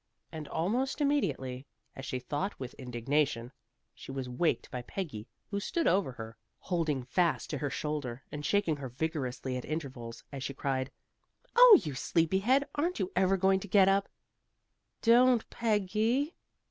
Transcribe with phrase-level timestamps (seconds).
[0.31, 3.51] And almost immediately, as she thought with indignation,
[3.93, 8.43] she was waked by Peggy, who stood over her, holding fast to her shoulder and
[8.43, 10.89] shaking her vigorously at intervals, as she cried:
[11.55, 12.67] "Oh, you sleepy head!
[12.73, 14.09] Aren't you ever going to get up?"
[15.03, 16.35] "Don't, Peggy!"